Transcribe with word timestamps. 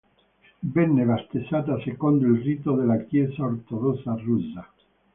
Venne 0.61 1.03
battezzata 1.03 1.79
secondo 1.81 2.25
il 2.25 2.41
rito 2.41 2.71
della 2.75 3.03
Chiesa 3.03 3.43
ortodossa 3.45 4.15
russa. 4.17 4.67